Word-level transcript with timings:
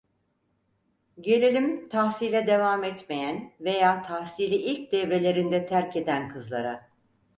Gelelim 1.21 1.89
tahsile 1.89 2.47
devam 2.47 2.83
etmeyen 2.83 3.53
veya 3.59 4.01
tahsili 4.01 4.55
ilk 4.55 4.91
devrelerinde 4.91 5.65
terk 5.65 5.95
eden 5.95 6.29
kızlara... 6.29 6.89